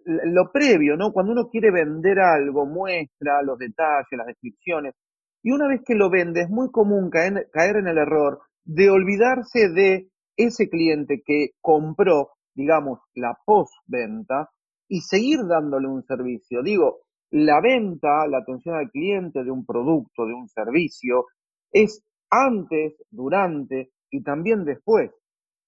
lo 0.04 0.52
previo, 0.52 0.96
¿no? 0.96 1.12
Cuando 1.12 1.32
uno 1.32 1.48
quiere 1.48 1.70
vender 1.70 2.20
algo, 2.20 2.66
muestra 2.66 3.42
los 3.42 3.58
detalles, 3.58 4.06
las 4.12 4.26
descripciones, 4.26 4.94
y 5.42 5.52
una 5.52 5.66
vez 5.66 5.80
que 5.84 5.94
lo 5.94 6.10
vende, 6.10 6.42
es 6.42 6.50
muy 6.50 6.70
común 6.70 7.10
caer, 7.10 7.48
caer 7.52 7.76
en 7.76 7.88
el 7.88 7.98
error 7.98 8.40
de 8.64 8.90
olvidarse 8.90 9.70
de 9.70 10.10
ese 10.36 10.68
cliente 10.68 11.22
que 11.24 11.50
compró, 11.60 12.30
digamos, 12.54 13.00
la 13.14 13.36
postventa 13.44 14.50
y 14.88 15.00
seguir 15.00 15.40
dándole 15.46 15.88
un 15.88 16.02
servicio. 16.04 16.62
Digo, 16.62 17.00
la 17.30 17.60
venta, 17.60 18.26
la 18.28 18.38
atención 18.38 18.74
al 18.74 18.90
cliente 18.90 19.44
de 19.44 19.50
un 19.50 19.64
producto, 19.64 20.26
de 20.26 20.34
un 20.34 20.48
servicio, 20.48 21.26
es 21.72 22.04
antes, 22.30 22.94
durante 23.10 23.90
y 24.10 24.22
también 24.22 24.64
después. 24.64 25.10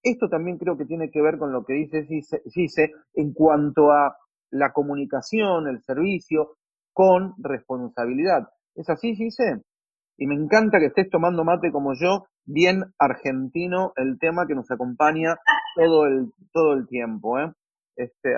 Esto 0.03 0.29
también 0.29 0.59
creo 0.59 0.77
que 0.77 0.85
tiene 0.85 1.11
que 1.11 1.23
ver 1.23 1.39
con 1.39 1.53
lo 1.53 1.65
que 1.65 1.75
dice 1.75 2.05
Gise 2.05 2.93
en 3.15 3.33
cuanto 3.33 3.93
a 3.93 4.17
la 4.51 4.73
comunicación, 4.73 5.69
el 5.69 5.81
servicio, 5.83 6.57
con 6.93 7.35
responsabilidad. 7.39 8.49
¿Es 8.75 8.91
así, 8.91 9.15
Gise? 9.15 9.63
Y 10.19 10.27
me 10.27 10.35
encanta 10.35 10.79
que 10.79 10.87
estés 10.87 11.09
tomando 11.09 11.45
mate 11.45 11.71
como 11.71 11.95
yo, 11.95 12.27
bien 12.45 12.85
argentino, 12.99 13.93
el 13.97 14.19
tema 14.19 14.47
que 14.47 14.55
nos 14.55 14.71
acompaña 14.71 15.37
todo 15.77 16.07
el, 16.07 16.33
todo 16.53 16.75
el 16.75 16.87
tiempo. 16.87 17.39
¿eh? 17.39 17.53
Este, 17.97 18.31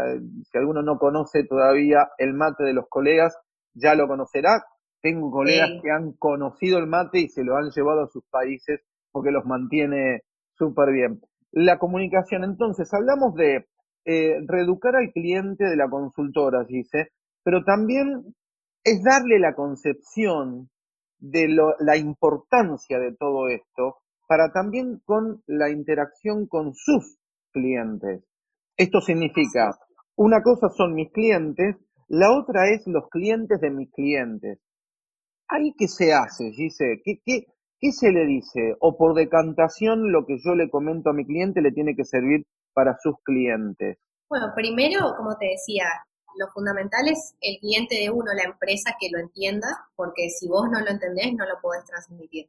si 0.44 0.58
alguno 0.58 0.82
no 0.82 0.98
conoce 0.98 1.44
todavía 1.44 2.10
el 2.18 2.34
mate 2.34 2.64
de 2.64 2.74
los 2.74 2.88
colegas, 2.88 3.36
ya 3.72 3.94
lo 3.94 4.06
conocerá. 4.06 4.62
Tengo 5.00 5.30
colegas 5.30 5.70
que 5.82 5.90
han 5.90 6.12
conocido 6.12 6.78
el 6.78 6.86
mate 6.86 7.20
y 7.20 7.28
se 7.28 7.42
lo 7.42 7.56
han 7.56 7.70
llevado 7.70 8.04
a 8.04 8.08
sus 8.08 8.24
países 8.30 8.80
porque 9.10 9.30
los 9.30 9.44
mantiene 9.44 10.22
súper 10.56 10.92
bien 10.92 11.20
la 11.54 11.78
comunicación. 11.78 12.44
Entonces, 12.44 12.92
hablamos 12.92 13.34
de 13.34 13.66
eh, 14.04 14.40
reeducar 14.46 14.96
al 14.96 15.12
cliente 15.12 15.64
de 15.64 15.76
la 15.76 15.88
consultora, 15.88 16.64
dice, 16.64 17.12
pero 17.42 17.64
también 17.64 18.34
es 18.82 19.02
darle 19.02 19.38
la 19.38 19.54
concepción 19.54 20.68
de 21.18 21.48
la 21.78 21.96
importancia 21.96 22.98
de 22.98 23.14
todo 23.14 23.48
esto 23.48 23.96
para 24.28 24.52
también 24.52 25.00
con 25.04 25.42
la 25.46 25.70
interacción 25.70 26.46
con 26.46 26.74
sus 26.74 27.18
clientes. 27.52 28.24
Esto 28.76 29.00
significa, 29.00 29.78
una 30.16 30.42
cosa 30.42 30.68
son 30.68 30.94
mis 30.94 31.10
clientes, 31.12 31.76
la 32.08 32.32
otra 32.32 32.68
es 32.68 32.86
los 32.86 33.08
clientes 33.08 33.60
de 33.60 33.70
mis 33.70 33.90
clientes. 33.92 34.58
¿Ahí 35.48 35.72
qué 35.78 35.88
se 35.88 36.12
hace, 36.12 36.50
dice? 36.56 37.00
¿Qué, 37.04 37.20
qué, 37.24 37.46
¿Qué 37.84 37.92
se 37.92 38.12
le 38.12 38.24
dice? 38.24 38.76
O 38.80 38.96
por 38.96 39.12
decantación 39.12 40.10
lo 40.10 40.24
que 40.24 40.38
yo 40.42 40.54
le 40.54 40.70
comento 40.70 41.10
a 41.10 41.12
mi 41.12 41.26
cliente 41.26 41.60
le 41.60 41.70
tiene 41.70 41.94
que 41.94 42.06
servir 42.06 42.46
para 42.72 42.96
sus 42.96 43.16
clientes. 43.22 43.98
Bueno, 44.26 44.52
primero, 44.54 45.12
como 45.18 45.36
te 45.36 45.48
decía, 45.48 45.84
lo 46.38 46.48
fundamental 46.48 47.06
es 47.08 47.34
el 47.42 47.58
cliente 47.60 47.96
de 47.96 48.08
uno, 48.08 48.32
la 48.32 48.44
empresa 48.44 48.96
que 48.98 49.10
lo 49.10 49.18
entienda, 49.18 49.68
porque 49.96 50.30
si 50.30 50.48
vos 50.48 50.70
no 50.70 50.80
lo 50.80 50.88
entendés, 50.88 51.34
no 51.34 51.44
lo 51.44 51.60
podés 51.60 51.84
transmitir. 51.84 52.48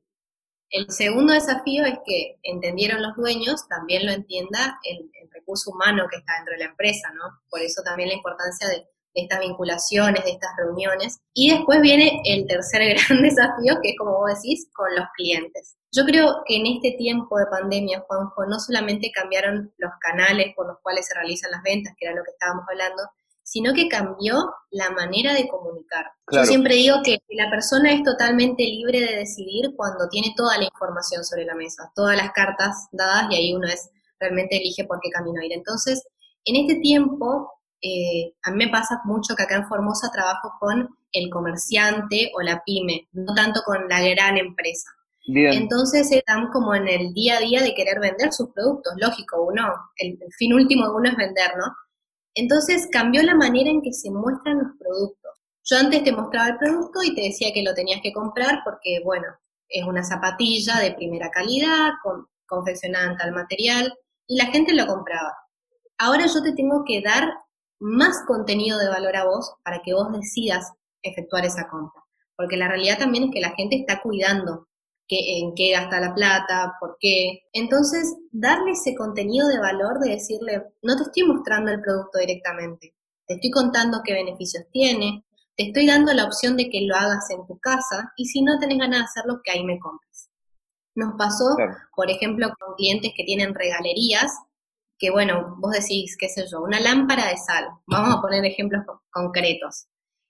El 0.70 0.90
segundo 0.90 1.34
desafío 1.34 1.84
es 1.84 2.00
que 2.06 2.38
entendieron 2.44 3.02
los 3.02 3.18
dueños, 3.18 3.68
también 3.68 4.06
lo 4.06 4.14
entienda 4.14 4.80
el, 4.84 5.12
el 5.22 5.30
recurso 5.32 5.72
humano 5.72 6.08
que 6.10 6.16
está 6.16 6.32
dentro 6.38 6.54
de 6.54 6.60
la 6.60 6.72
empresa, 6.72 7.12
¿no? 7.14 7.42
Por 7.50 7.60
eso 7.60 7.82
también 7.84 8.08
la 8.08 8.16
importancia 8.16 8.70
de 8.70 8.88
de 9.16 9.22
estas 9.22 9.40
vinculaciones, 9.40 10.24
de 10.24 10.32
estas 10.32 10.52
reuniones. 10.58 11.20
Y 11.34 11.52
después 11.52 11.82
viene 11.82 12.22
el 12.26 12.46
tercer 12.46 12.82
gran 13.08 13.24
desafío, 13.24 13.80
que 13.82 13.90
es 13.90 13.96
como 13.98 14.20
vos 14.20 14.32
decís, 14.36 14.68
con 14.74 14.94
los 14.96 15.06
clientes. 15.16 15.78
Yo 15.92 16.04
creo 16.04 16.44
que 16.46 16.58
en 16.58 16.66
este 16.66 16.92
tiempo 16.98 17.38
de 17.38 17.46
pandemia, 17.46 18.04
Juanjo, 18.06 18.46
no 18.46 18.60
solamente 18.60 19.12
cambiaron 19.12 19.74
los 19.78 19.92
canales 20.02 20.54
por 20.56 20.68
los 20.68 20.78
cuales 20.84 21.08
se 21.08 21.14
realizan 21.16 21.52
las 21.52 21.64
ventas, 21.64 21.94
que 21.98 22.06
era 22.06 22.16
lo 22.16 22.24
que 22.24 22.32
estábamos 22.32 22.66
hablando, 22.70 23.02
sino 23.44 23.74
que 23.74 23.88
cambió 23.88 24.54
la 24.72 24.90
manera 24.90 25.34
de 25.34 25.48
comunicar. 25.48 26.08
Yo 26.32 26.44
siempre 26.46 26.76
digo 26.76 26.98
que 27.04 27.20
la 27.30 27.50
persona 27.50 27.94
es 27.94 28.04
totalmente 28.04 28.64
libre 28.64 29.00
de 29.00 29.18
decidir 29.18 29.72
cuando 29.78 30.10
tiene 30.10 30.34
toda 30.36 30.58
la 30.58 30.66
información 30.66 31.24
sobre 31.24 31.46
la 31.46 31.54
mesa, 31.54 31.92
todas 31.96 32.18
las 32.18 32.32
cartas 32.32 32.88
dadas 32.92 33.28
y 33.30 33.36
ahí 33.36 33.54
uno 33.54 33.68
es 33.68 33.92
realmente 34.20 34.58
elige 34.58 34.86
por 34.86 35.00
qué 35.00 35.12
camino 35.12 35.42
ir. 35.44 35.54
Entonces, 35.54 36.04
en 36.44 36.56
este 36.56 36.82
tiempo 36.82 37.52
eh, 37.82 38.34
a 38.44 38.52
mí 38.52 38.66
me 38.66 38.72
pasa 38.72 39.02
mucho 39.06 39.36
que 39.36 39.44
acá 39.44 39.56
en 39.56 39.68
Formosa 39.68 40.12
trabajo 40.12 40.54
con 40.60 40.90
el 41.12 41.30
comerciante 41.30 42.32
o 42.36 42.42
la 42.42 42.64
pyme, 42.66 43.08
no 43.14 43.34
tanto 43.34 43.62
con 43.66 43.88
la 43.88 44.02
gran 44.02 44.38
empresa. 44.38 44.90
Entonces 45.28 46.12
están 46.12 46.52
como 46.52 46.76
en 46.76 46.88
el 46.88 47.14
día 47.14 47.38
a 47.38 47.40
día 47.40 47.64
de 47.64 47.74
querer 47.74 48.00
vender 48.00 48.32
sus 48.32 48.52
productos, 48.52 48.94
lógico, 48.98 49.44
uno, 49.44 49.74
el, 49.98 50.20
fin 50.38 50.54
último 50.54 50.88
de 50.88 50.96
uno 50.96 51.10
es 51.10 51.16
vender, 51.16 51.52
¿no? 51.58 51.76
Entonces 52.36 52.88
cambió 52.92 53.24
la 53.24 53.34
manera 53.34 53.72
en 53.72 53.82
que 53.82 53.92
se 53.92 54.12
muestran 54.12 54.60
los 54.60 54.78
productos. 54.78 55.32
Yo 55.64 55.78
antes 55.78 56.04
te 56.04 56.12
mostraba 56.12 56.50
el 56.50 56.58
producto 56.58 57.02
y 57.02 57.16
te 57.16 57.22
decía 57.22 57.52
que 57.54 57.64
lo 57.64 57.74
tenías 57.74 58.02
que 58.04 58.14
comprar 58.14 58.60
porque, 58.64 59.02
bueno, 59.04 59.26
es 59.68 59.84
una 59.84 60.04
zapatilla 60.04 60.80
de 60.80 60.94
primera 60.94 61.32
calidad, 61.32 61.94
con, 62.04 62.28
confeccionada 62.46 63.12
en 63.12 63.18
tal 63.18 63.32
material, 63.32 63.94
y 64.28 64.38
la 64.38 64.46
gente 64.46 64.76
lo 64.76 64.86
compraba. 64.86 65.34
Ahora 65.98 66.28
yo 66.28 66.44
te 66.44 66.54
tengo 66.54 66.84
que 66.86 67.02
dar 67.02 67.34
más 67.80 68.24
contenido 68.28 68.78
de 68.80 68.90
valor 68.90 69.16
a 69.16 69.26
vos 69.26 69.56
para 69.64 69.82
que 69.84 69.94
vos 69.94 70.12
decidas 70.12 70.72
efectuar 71.02 71.46
esa 71.46 71.68
compra. 71.68 72.04
Porque 72.36 72.58
la 72.58 72.68
realidad 72.68 73.00
también 73.00 73.26
es 73.26 73.32
que 73.32 73.40
la 73.40 73.56
gente 73.56 73.76
está 73.76 74.02
cuidando 74.02 74.68
que, 75.08 75.40
en 75.40 75.54
qué 75.56 75.72
gasta 75.72 76.00
la 76.00 76.14
plata, 76.14 76.74
por 76.80 76.98
qué. 77.00 77.44
Entonces, 77.54 78.16
darle 78.32 78.72
ese 78.72 78.96
contenido 78.96 79.48
de 79.48 79.60
valor 79.60 80.00
de 80.00 80.12
decirle, 80.12 80.64
no 80.82 80.96
te 80.98 81.04
estoy 81.04 81.24
mostrando 81.24 81.72
el 81.72 81.82
producto 81.82 82.20
directamente, 82.20 82.96
te 83.28 83.36
estoy 83.36 83.52
contando 83.52 84.02
qué 84.04 84.14
beneficios 84.14 84.66
tiene, 84.72 85.24
te 85.56 85.68
estoy 85.68 85.88
dando 85.88 86.14
la 86.14 86.26
opción 86.26 86.58
de 86.58 86.70
que 86.70 86.82
lo 86.82 86.96
hagas 86.96 87.30
en 87.30 87.46
tu 87.48 87.58
casa 87.60 88.12
y 88.18 88.26
si 88.26 88.42
no 88.42 88.60
tenés 88.60 88.78
ganas 88.78 89.00
de 89.00 89.06
hacerlo, 89.06 89.42
que 89.44 89.52
ahí 89.52 89.64
me 89.64 89.80
compres. 89.80 90.30
Nos 90.96 91.14
pasó, 91.18 91.56
por 91.96 92.10
ejemplo, 92.10 92.48
con 92.60 92.76
clientes 92.76 93.12
que 93.16 93.24
tienen 93.24 93.54
regalerías 93.54 94.32
que 94.98 95.12
bueno, 95.12 95.56
vos 95.60 95.72
decís, 95.72 96.16
qué 96.18 96.30
sé 96.30 96.46
yo, 96.50 96.62
una 96.62 96.80
lámpara 96.80 97.28
de 97.28 97.38
sal, 97.38 97.66
vamos 97.88 98.16
a 98.16 98.22
poner 98.22 98.46
ejemplos 98.46 98.84
concretos, 99.10 99.88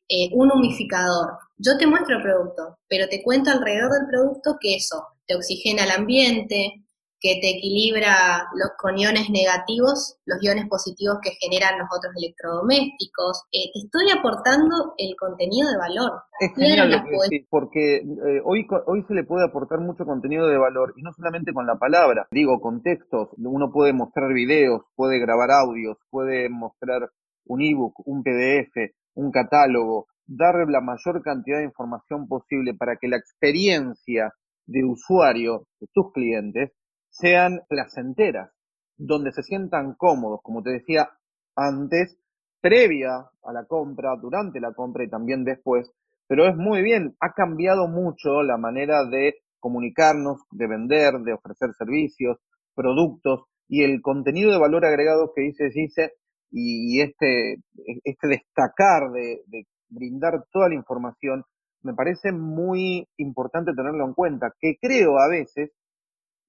eh, 0.10 0.30
un 0.34 0.52
humificador. 0.52 1.38
Yo 1.58 1.78
te 1.78 1.88
muestro 1.88 2.18
el 2.18 2.24
producto, 2.24 2.78
pero 2.88 3.08
te 3.08 3.24
cuento 3.24 3.52
alrededor 3.52 3.92
del 3.92 4.08
producto 4.10 4.58
que 4.60 4.76
eso 4.76 5.04
te 5.28 5.36
oxigena 5.36 5.84
el 5.84 5.92
ambiente, 5.92 6.85
que 7.20 7.40
te 7.42 7.58
equilibra 7.58 8.48
los, 8.54 8.72
con 8.78 8.98
iones 8.98 9.30
negativos, 9.30 10.18
los 10.26 10.44
iones 10.44 10.68
positivos 10.68 11.18
que 11.22 11.32
generan 11.40 11.80
los 11.80 11.88
otros 11.96 12.14
electrodomésticos. 12.16 13.44
Eh, 13.52 13.72
te 13.74 13.80
estoy 13.86 14.12
aportando 14.18 14.94
el 14.98 15.16
contenido 15.16 15.70
de 15.70 15.78
valor. 15.78 16.12
Es 16.40 16.52
genial 16.56 17.04
porque 17.50 17.98
eh, 17.98 18.42
hoy, 18.44 18.68
hoy 18.86 19.04
se 19.08 19.14
le 19.14 19.24
puede 19.24 19.46
aportar 19.46 19.80
mucho 19.80 20.06
contenido 20.06 20.48
de 20.48 20.58
valor, 20.58 20.94
y 20.98 21.02
no 21.02 21.12
solamente 21.14 21.54
con 21.54 21.66
la 21.66 21.76
palabra, 21.76 22.28
digo, 22.32 22.60
con 22.60 22.82
textos, 22.82 23.30
uno 23.38 23.72
puede 23.72 23.94
mostrar 23.94 24.34
videos, 24.34 24.82
puede 24.96 25.20
grabar 25.20 25.52
audios, 25.52 25.98
puede 26.10 26.50
mostrar 26.50 27.10
un 27.46 27.62
ebook, 27.62 27.94
un 28.06 28.24
PDF, 28.24 28.94
un 29.16 29.32
catálogo, 29.32 30.08
dar 30.28 30.56
la 30.68 30.82
mayor 30.82 31.22
cantidad 31.22 31.60
de 31.60 31.66
información 31.66 32.28
posible 32.28 32.74
para 32.74 32.98
que 32.98 33.08
la 33.08 33.18
experiencia 33.18 34.34
de 34.66 34.84
usuario 34.84 35.68
de 35.80 35.88
tus 35.94 36.12
clientes 36.12 36.72
sean 37.18 37.62
placenteras, 37.70 38.52
donde 38.98 39.32
se 39.32 39.44
sientan 39.44 39.94
cómodos, 39.96 40.42
como 40.44 40.62
te 40.62 40.72
decía 40.72 41.10
antes, 41.56 42.18
previa 42.62 43.30
a 43.44 43.54
la 43.54 43.66
compra, 43.66 44.16
durante 44.22 44.60
la 44.60 44.74
compra 44.74 45.04
y 45.04 45.10
también 45.10 45.44
después. 45.44 45.92
Pero 46.28 46.48
es 46.48 46.56
muy 46.56 46.82
bien, 46.82 47.16
ha 47.20 47.34
cambiado 47.34 47.88
mucho 47.88 48.44
la 48.44 48.58
manera 48.58 49.06
de 49.06 49.36
comunicarnos, 49.60 50.42
de 50.52 50.68
vender, 50.68 51.14
de 51.20 51.34
ofrecer 51.34 51.74
servicios. 51.78 52.38
productos 52.76 53.46
y 53.70 53.84
el 53.84 54.02
contenido 54.02 54.52
de 54.52 54.60
valor 54.60 54.86
agregado 54.86 55.32
que 55.34 55.44
dice 55.44 55.72
Gise 55.72 56.14
y, 56.52 57.00
este, 57.00 57.56
este 58.04 58.28
destacar 58.28 59.12
de, 59.12 59.42
de 59.48 59.66
brindar 59.90 60.44
toda 60.52 60.68
la 60.68 60.76
información, 60.76 61.44
me 61.82 61.94
parece 61.94 62.34
muy 62.34 63.08
importante 63.18 63.74
tenerlo 63.74 64.06
en 64.06 64.14
cuenta, 64.14 64.54
que 64.60 64.76
creo 64.80 65.20
a 65.20 65.30
veces 65.30 65.72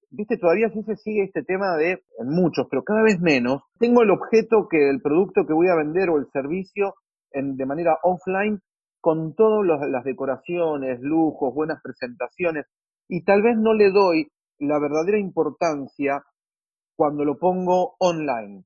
viste, 0.09 0.37
todavía 0.37 0.69
sí 0.69 0.83
se 0.83 0.95
sigue 0.95 1.23
este 1.23 1.43
tema 1.43 1.75
de, 1.77 2.03
en 2.19 2.29
muchos, 2.29 2.67
pero 2.69 2.83
cada 2.83 3.03
vez 3.03 3.19
menos, 3.19 3.63
tengo 3.79 4.03
el 4.03 4.11
objeto 4.11 4.67
que 4.69 4.89
el 4.89 5.01
producto 5.01 5.45
que 5.45 5.53
voy 5.53 5.67
a 5.69 5.75
vender 5.75 6.09
o 6.09 6.17
el 6.17 6.27
servicio 6.31 6.95
en, 7.31 7.55
de 7.57 7.65
manera 7.65 7.97
offline 8.03 8.59
con 9.01 9.35
todas 9.35 9.65
las 9.89 10.03
decoraciones, 10.03 10.99
lujos, 11.01 11.53
buenas 11.53 11.81
presentaciones, 11.81 12.65
y 13.07 13.23
tal 13.23 13.41
vez 13.41 13.57
no 13.57 13.73
le 13.73 13.91
doy 13.91 14.29
la 14.59 14.79
verdadera 14.79 15.19
importancia 15.19 16.23
cuando 16.95 17.23
lo 17.23 17.37
pongo 17.37 17.95
online, 17.99 18.63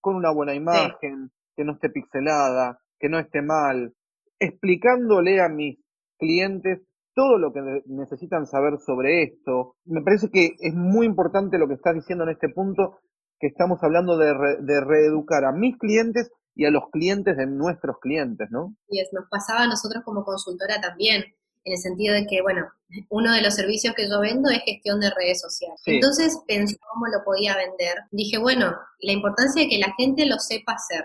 con 0.00 0.16
una 0.16 0.32
buena 0.32 0.54
imagen, 0.54 1.30
que 1.54 1.64
no 1.64 1.74
esté 1.74 1.90
pixelada, 1.90 2.78
que 2.98 3.08
no 3.08 3.18
esté 3.18 3.42
mal, 3.42 3.94
explicándole 4.38 5.40
a 5.40 5.48
mis 5.48 5.78
clientes 6.18 6.80
todo 7.14 7.38
lo 7.38 7.52
que 7.52 7.60
necesitan 7.86 8.46
saber 8.46 8.78
sobre 8.84 9.22
esto. 9.22 9.76
Me 9.84 10.02
parece 10.02 10.30
que 10.30 10.56
es 10.60 10.74
muy 10.74 11.06
importante 11.06 11.58
lo 11.58 11.68
que 11.68 11.74
estás 11.74 11.94
diciendo 11.94 12.24
en 12.24 12.30
este 12.30 12.48
punto, 12.48 12.98
que 13.38 13.46
estamos 13.46 13.82
hablando 13.82 14.16
de, 14.16 14.34
de 14.60 14.80
reeducar 14.80 15.44
a 15.44 15.52
mis 15.52 15.76
clientes 15.78 16.30
y 16.54 16.66
a 16.66 16.70
los 16.70 16.84
clientes 16.90 17.36
de 17.36 17.46
nuestros 17.46 17.96
clientes, 18.00 18.48
¿no? 18.50 18.76
Y 18.88 19.00
es, 19.00 19.08
nos 19.12 19.28
pasaba 19.28 19.62
a 19.62 19.66
nosotros 19.66 20.02
como 20.04 20.24
consultora 20.24 20.80
también, 20.80 21.24
en 21.64 21.72
el 21.72 21.78
sentido 21.78 22.14
de 22.14 22.26
que, 22.26 22.42
bueno, 22.42 22.68
uno 23.10 23.32
de 23.32 23.42
los 23.42 23.54
servicios 23.54 23.94
que 23.94 24.08
yo 24.08 24.20
vendo 24.20 24.50
es 24.50 24.62
gestión 24.64 25.00
de 25.00 25.10
redes 25.10 25.40
sociales. 25.40 25.80
Entonces 25.86 26.38
pensé 26.46 26.76
cómo 26.92 27.06
lo 27.06 27.24
podía 27.24 27.56
vender. 27.56 28.04
Dije, 28.10 28.38
bueno, 28.38 28.76
la 29.00 29.12
importancia 29.12 29.62
de 29.62 29.68
que 29.68 29.78
la 29.78 29.92
gente 29.96 30.26
lo 30.26 30.38
sepa 30.38 30.74
hacer. 30.74 31.04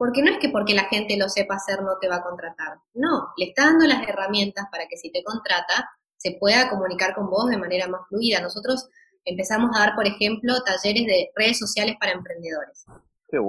Porque 0.00 0.22
no 0.22 0.30
es 0.30 0.38
que 0.38 0.48
porque 0.48 0.72
la 0.72 0.84
gente 0.84 1.18
lo 1.18 1.28
sepa 1.28 1.56
hacer 1.56 1.82
no 1.82 1.98
te 2.00 2.08
va 2.08 2.16
a 2.16 2.22
contratar. 2.22 2.78
No, 2.94 3.34
le 3.36 3.48
está 3.48 3.66
dando 3.66 3.86
las 3.86 4.08
herramientas 4.08 4.64
para 4.72 4.88
que 4.88 4.96
si 4.96 5.12
te 5.12 5.22
contrata 5.22 5.90
se 6.16 6.38
pueda 6.40 6.70
comunicar 6.70 7.14
con 7.14 7.28
vos 7.28 7.50
de 7.50 7.58
manera 7.58 7.86
más 7.86 8.08
fluida. 8.08 8.40
Nosotros 8.40 8.88
empezamos 9.26 9.76
a 9.76 9.80
dar, 9.80 9.94
por 9.94 10.06
ejemplo, 10.06 10.54
talleres 10.64 11.04
de 11.04 11.28
redes 11.36 11.58
sociales 11.58 11.96
para 12.00 12.12
emprendedores. 12.12 12.86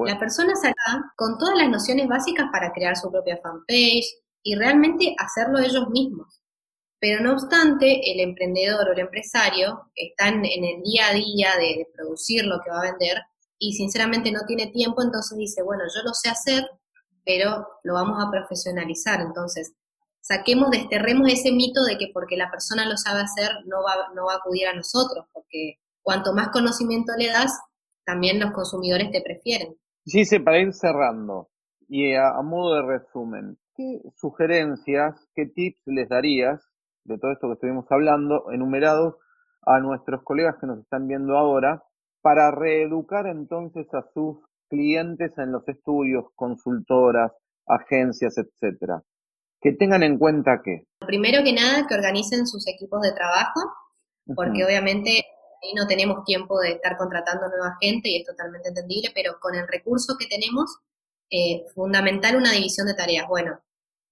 La 0.05 0.20
persona 0.20 0.53
se 0.58 0.74
con 1.15 1.38
todas 1.38 1.55
las 1.55 1.70
nociones 1.70 2.10
básicas 2.10 2.48
para 2.51 2.74
crear 2.74 2.98
su 2.98 3.10
propia 3.10 3.39
fanpage 3.41 4.08
y 4.43 4.55
realmente 4.55 5.15
hacerlo 5.20 5.58
ellos 5.58 5.88
mismos. 5.88 6.41
Pero 7.00 7.24
no 7.24 7.31
obstante, 7.31 8.12
el 8.12 8.20
emprendedor 8.20 8.89
o 8.89 8.91
el 8.91 9.00
empresario 9.00 9.89
están 9.96 10.43
en 10.43 10.65
el 10.65 10.84
día 10.84 11.08
a 11.08 11.13
día 11.13 11.51
de 11.58 11.88
producir 11.96 12.43
lo 12.43 12.60
que 12.60 12.72
va 12.72 12.79
a 12.79 12.91
vender 12.91 13.22
y 13.62 13.74
sinceramente 13.74 14.32
no 14.32 14.39
tiene 14.48 14.72
tiempo, 14.72 15.03
entonces 15.03 15.38
dice, 15.38 15.62
bueno, 15.62 15.84
yo 15.84 16.01
lo 16.03 16.15
sé 16.15 16.30
hacer, 16.30 16.68
pero 17.24 17.68
lo 17.84 17.94
vamos 17.94 18.18
a 18.20 18.32
profesionalizar. 18.32 19.22
Entonces, 19.22 19.75
saquemos, 20.20 20.72
desterremos 20.72 21.30
ese 21.30 21.51
mito 21.51 21.84
de 21.84 22.00
que 22.00 22.10
porque 22.12 22.38
la 22.38 22.50
persona 22.50 22.89
lo 22.89 22.98
sabe 22.98 23.22
hacer 23.22 23.51
no 23.68 23.84
va, 23.84 24.12
no 24.15 24.25
va 24.25 24.34
a 24.34 24.38
acudir 24.38 24.68
a 24.68 24.74
nosotros, 24.74 25.27
porque 25.32 25.75
cuanto 26.01 26.34
más 26.34 26.50
conocimiento 26.50 27.13
le 27.15 27.27
das, 27.27 27.51
también 28.03 28.39
los 28.39 28.50
consumidores 28.50 29.12
te 29.12 29.22
prefieren. 29.22 29.77
Sí, 30.08 30.25
sí, 30.25 30.39
para 30.39 30.58
ir 30.58 30.74
cerrando, 30.74 31.51
y 31.88 32.15
a, 32.15 32.30
a 32.30 32.41
modo 32.41 32.74
de 32.74 32.98
resumen, 32.98 33.60
¿qué 33.75 34.01
sugerencias, 34.15 35.15
qué 35.36 35.46
tips 35.46 35.84
les 35.86 36.10
darías 36.10 36.68
de 37.03 37.20
todo 37.20 37.32
esto 37.32 37.48
que 37.48 37.53
estuvimos 37.53 37.86
hablando, 37.91 38.51
enumerados 38.51 39.18
a 39.68 39.80
nuestros 39.80 40.24
colegas 40.24 40.56
que 40.60 40.65
nos 40.65 40.80
están 40.80 41.08
viendo 41.08 41.38
ahora, 41.38 41.84
para 42.21 42.51
reeducar 42.51 43.27
entonces 43.27 43.87
a 43.93 44.03
sus 44.13 44.37
clientes 44.69 45.37
en 45.37 45.51
los 45.51 45.67
estudios, 45.67 46.25
consultoras, 46.35 47.31
agencias, 47.67 48.35
etcétera. 48.37 49.03
Que 49.60 49.73
tengan 49.73 50.03
en 50.03 50.17
cuenta 50.17 50.62
que. 50.63 50.86
Primero 51.05 51.43
que 51.43 51.53
nada, 51.53 51.86
que 51.88 51.93
organicen 51.93 52.47
sus 52.47 52.67
equipos 52.67 53.01
de 53.01 53.12
trabajo, 53.12 53.60
porque 54.36 54.65
obviamente 54.65 55.10
ahí 55.62 55.73
no 55.75 55.86
tenemos 55.88 56.23
tiempo 56.25 56.60
de 56.60 56.73
estar 56.73 56.97
contratando 56.97 57.47
nueva 57.47 57.77
gente 57.79 58.10
y 58.10 58.21
es 58.21 58.25
totalmente 58.25 58.69
entendible, 58.69 59.12
pero 59.13 59.34
con 59.39 59.55
el 59.55 59.67
recurso 59.67 60.15
que 60.17 60.25
tenemos, 60.27 60.77
eh, 61.29 61.65
fundamental 61.75 62.36
una 62.36 62.51
división 62.51 62.88
de 62.88 62.95
tareas. 62.95 63.27
Bueno, 63.27 63.62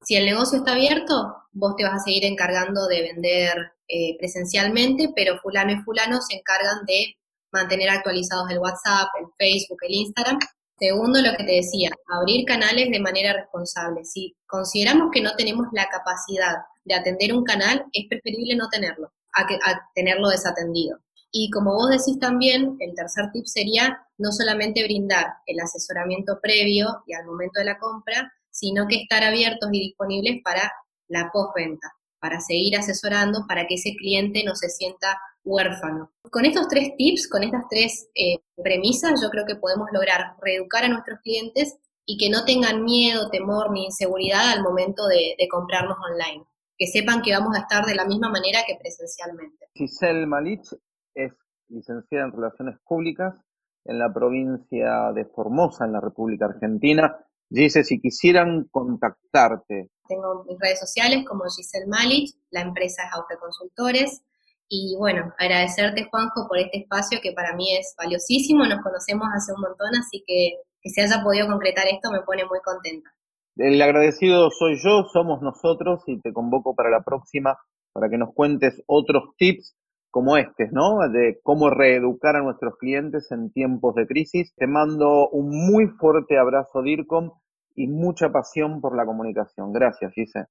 si 0.02 0.16
el 0.16 0.26
negocio 0.26 0.60
está 0.60 0.74
abierto, 0.74 1.36
vos 1.52 1.76
te 1.76 1.84
vas 1.84 1.94
a 1.94 2.04
seguir 2.04 2.26
encargando 2.26 2.88
de 2.88 3.02
vender 3.02 3.74
eh, 3.88 4.18
presencialmente, 4.18 5.12
pero 5.16 5.40
fulano 5.40 5.72
y 5.72 5.82
fulano 5.82 6.22
se 6.22 6.38
encargan 6.38 6.86
de 6.86 7.16
mantener 7.52 7.90
actualizados 7.90 8.50
el 8.50 8.60
WhatsApp, 8.60 9.10
el 9.20 9.28
Facebook, 9.38 9.80
el 9.82 9.94
Instagram. 9.94 10.40
Segundo, 10.80 11.22
lo 11.22 11.36
que 11.36 11.44
te 11.44 11.56
decía, 11.56 11.90
abrir 12.08 12.46
canales 12.46 12.90
de 12.90 13.00
manera 13.00 13.34
responsable. 13.34 14.06
Si 14.06 14.36
consideramos 14.48 15.10
que 15.12 15.22
no 15.22 15.36
tenemos 15.36 15.68
la 15.74 15.88
capacidad 15.90 16.56
de 16.86 16.96
atender 16.96 17.34
un 17.34 17.44
canal, 17.44 17.86
es 17.92 18.08
preferible 18.08 18.56
no 18.56 18.70
tenerlo, 18.70 19.12
a, 19.34 19.46
tenerlo 19.94 20.30
desatendido. 20.30 21.00
Y 21.32 21.52
como 21.52 21.74
vos 21.74 21.90
decís 21.90 22.18
también, 22.20 22.78
el 22.80 22.96
tercer 22.96 23.30
tip 23.32 23.46
sería 23.46 24.02
no 24.18 24.32
solamente 24.32 24.84
brindar 24.84 25.28
el 25.46 25.60
asesoramiento 25.60 26.40
previo 26.42 27.04
y 27.06 27.14
al 27.14 27.26
momento 27.26 27.60
de 27.60 27.66
la 27.66 27.78
compra, 27.78 28.32
sino 28.50 28.88
que 28.88 29.04
estar 29.04 29.24
abiertos 29.24 29.70
y 29.72 29.80
disponibles 29.80 30.42
para 30.44 30.72
la 31.08 31.30
postventa, 31.32 31.92
para 32.20 32.40
seguir 32.40 32.76
asesorando, 32.78 33.46
para 33.48 33.66
que 33.68 33.76
ese 33.76 33.96
cliente 33.96 34.44
no 34.46 34.56
se 34.56 34.70
sienta 34.70 35.20
huérfano. 35.44 36.12
Con 36.32 36.46
estos 36.46 36.68
tres 36.68 36.96
tips, 36.98 37.28
con 37.28 37.44
estas 37.44 37.64
tres 37.70 38.10
eh, 38.16 38.40
premisas, 38.64 39.22
yo 39.22 39.30
creo 39.30 39.46
que 39.46 39.56
podemos 39.56 39.88
lograr 39.92 40.36
reeducar 40.42 40.84
a 40.84 40.90
nuestros 40.90 41.20
clientes 41.22 41.78
y 42.06 42.18
que 42.18 42.30
no 42.30 42.44
tengan 42.44 42.84
miedo, 42.84 43.30
temor 43.30 43.72
ni 43.72 43.86
inseguridad 43.86 44.52
al 44.52 44.64
momento 44.64 45.08
de, 45.08 45.36
comprarnos 45.50 45.98
online. 46.12 46.44
Que 46.78 46.88
sepan 46.88 47.22
que 47.22 47.32
vamos 47.32 47.56
a 47.56 47.62
estar 47.62 47.86
de 47.86 47.94
la 47.94 48.06
misma 48.06 48.30
manera 48.30 48.62
que 48.66 48.78
presencialmente. 48.80 49.68
Giselle 49.76 50.26
Malich 50.26 50.68
es 51.14 51.34
licenciada 51.68 52.26
en 52.26 52.32
Relaciones 52.32 52.80
Públicas 52.88 53.36
en 53.86 54.00
la 54.00 54.12
provincia 54.12 55.12
de 55.14 55.26
Formosa, 55.26 55.86
en 55.86 55.94
la 55.94 56.02
República 56.02 56.46
Argentina. 56.46 57.16
Dice, 57.50 57.84
si 57.84 58.00
quisieran 58.00 58.68
contactarte. 58.72 59.90
Tengo 60.08 60.44
mis 60.48 60.60
redes 60.60 60.80
sociales 60.80 61.26
como 61.28 61.44
Giselle 61.46 61.88
Malich, 61.88 62.36
la 62.52 62.62
empresa 62.62 63.04
es 63.04 63.14
Auto 63.14 63.40
Consultores, 63.40 64.22
y 64.68 64.96
bueno, 64.98 65.34
agradecerte 65.40 66.08
Juanjo 66.10 66.48
por 66.48 66.60
este 66.60 66.80
espacio 66.80 67.20
que 67.22 67.34
para 67.34 67.56
mí 67.56 67.76
es 67.76 67.96
valiosísimo, 67.98 68.66
nos 68.66 68.84
conocemos 68.84 69.28
hace 69.36 69.54
un 69.54 69.62
montón, 69.62 69.90
así 70.00 70.24
que 70.28 70.62
que 70.82 70.90
se 70.90 71.02
haya 71.02 71.22
podido 71.24 71.48
concretar 71.48 71.86
esto 71.88 72.12
me 72.12 72.22
pone 72.22 72.46
muy 72.46 72.60
contenta. 72.64 73.10
El 73.56 73.82
agradecido 73.82 74.50
soy 74.52 74.78
yo, 74.82 75.06
somos 75.12 75.42
nosotros 75.42 76.02
y 76.08 76.20
te 76.22 76.32
convoco 76.32 76.76
para 76.76 76.90
la 76.90 77.02
próxima 77.02 77.58
para 77.92 78.10
que 78.10 78.18
nos 78.18 78.34
cuentes 78.34 78.82
otros 78.86 79.36
tips 79.38 79.76
como 80.12 80.38
este, 80.38 80.70
¿no? 80.72 81.08
De 81.10 81.40
cómo 81.44 81.70
reeducar 81.70 82.36
a 82.36 82.42
nuestros 82.42 82.78
clientes 82.78 83.32
en 83.32 83.52
tiempos 83.52 83.96
de 83.96 84.08
crisis. 84.08 84.54
Te 84.56 84.68
mando 84.68 85.30
un 85.30 85.50
muy 85.50 85.88
fuerte 85.88 86.38
abrazo, 86.38 86.82
DIRCOM, 86.82 87.32
y 87.76 87.88
mucha 87.88 88.30
pasión 88.32 88.82
por 88.82 88.96
la 88.96 89.06
comunicación. 89.06 89.72
Gracias, 89.72 90.12
Gise. 90.14 90.46